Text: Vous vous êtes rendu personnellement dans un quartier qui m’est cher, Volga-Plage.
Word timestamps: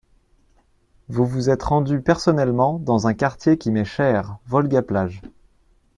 Vous 1.09 1.27
vous 1.27 1.51
êtes 1.51 1.61
rendu 1.61 2.01
personnellement 2.01 2.79
dans 2.79 3.05
un 3.05 3.13
quartier 3.13 3.59
qui 3.59 3.69
m’est 3.69 3.85
cher, 3.85 4.39
Volga-Plage. 4.47 5.21